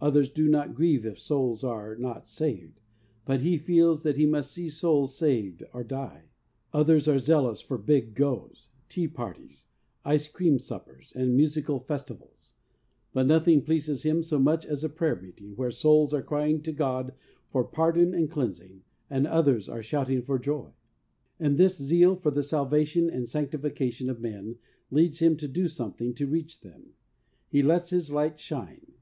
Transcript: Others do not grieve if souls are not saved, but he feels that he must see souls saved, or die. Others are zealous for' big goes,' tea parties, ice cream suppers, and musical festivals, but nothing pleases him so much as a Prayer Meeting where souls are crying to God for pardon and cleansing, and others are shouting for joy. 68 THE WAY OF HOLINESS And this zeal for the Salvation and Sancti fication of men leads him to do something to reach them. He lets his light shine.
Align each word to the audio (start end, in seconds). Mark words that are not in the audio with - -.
Others 0.00 0.30
do 0.30 0.46
not 0.46 0.76
grieve 0.76 1.04
if 1.04 1.18
souls 1.18 1.64
are 1.64 1.96
not 1.96 2.28
saved, 2.28 2.78
but 3.24 3.40
he 3.40 3.58
feels 3.58 4.04
that 4.04 4.16
he 4.16 4.24
must 4.24 4.52
see 4.52 4.70
souls 4.70 5.16
saved, 5.16 5.64
or 5.72 5.82
die. 5.82 6.26
Others 6.72 7.08
are 7.08 7.18
zealous 7.18 7.60
for' 7.60 7.76
big 7.76 8.14
goes,' 8.14 8.68
tea 8.88 9.08
parties, 9.08 9.66
ice 10.04 10.28
cream 10.28 10.60
suppers, 10.60 11.12
and 11.16 11.34
musical 11.34 11.80
festivals, 11.80 12.52
but 13.12 13.26
nothing 13.26 13.60
pleases 13.60 14.04
him 14.04 14.22
so 14.22 14.38
much 14.38 14.64
as 14.64 14.84
a 14.84 14.88
Prayer 14.88 15.16
Meeting 15.20 15.56
where 15.56 15.72
souls 15.72 16.14
are 16.14 16.22
crying 16.22 16.62
to 16.62 16.70
God 16.70 17.12
for 17.50 17.64
pardon 17.64 18.14
and 18.14 18.30
cleansing, 18.30 18.84
and 19.10 19.26
others 19.26 19.68
are 19.68 19.82
shouting 19.82 20.22
for 20.22 20.38
joy. 20.38 20.68
68 20.68 20.68
THE 20.68 20.68
WAY 20.68 20.68
OF 20.68 21.40
HOLINESS 21.40 21.50
And 21.50 21.58
this 21.58 21.78
zeal 21.88 22.14
for 22.14 22.30
the 22.30 22.44
Salvation 22.44 23.10
and 23.10 23.28
Sancti 23.28 23.58
fication 23.58 24.08
of 24.08 24.20
men 24.20 24.58
leads 24.92 25.18
him 25.18 25.36
to 25.38 25.48
do 25.48 25.66
something 25.66 26.14
to 26.14 26.28
reach 26.28 26.60
them. 26.60 26.92
He 27.48 27.64
lets 27.64 27.90
his 27.90 28.12
light 28.12 28.38
shine. 28.38 28.92